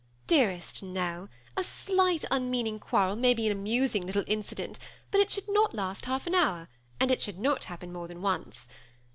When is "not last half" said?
5.47-6.25